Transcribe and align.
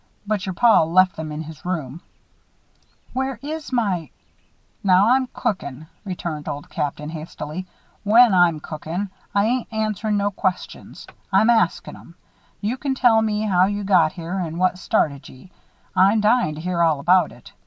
But 0.25 0.47
your 0.47 0.53
paw 0.55 0.81
left 0.81 1.17
some 1.17 1.31
in 1.31 1.43
his 1.43 1.63
room" 1.63 2.01
"Where 3.13 3.37
is 3.43 3.71
my" 3.71 4.09
"Now, 4.83 5.09
I'm 5.11 5.27
cookin'," 5.27 5.85
returned 6.05 6.49
Old 6.49 6.71
Captain, 6.71 7.09
hastily. 7.11 7.67
"When 8.03 8.33
I'm 8.33 8.59
cookin', 8.61 9.11
I 9.35 9.45
ain't 9.45 9.71
answerin' 9.71 10.17
no 10.17 10.31
questions. 10.31 11.05
I'm 11.31 11.51
askin' 11.51 11.95
'em. 11.95 12.15
You 12.61 12.77
can 12.77 12.95
tell 12.95 13.21
me 13.21 13.41
how 13.43 13.65
you 13.67 13.83
got 13.83 14.13
here 14.13 14.39
and 14.39 14.57
what 14.57 14.79
started 14.79 15.29
ye 15.29 15.51
I'm 15.95 16.19
dyin' 16.19 16.55
to 16.55 16.61
hear 16.61 16.81
all 16.81 16.99
about 16.99 17.31
it. 17.31 17.51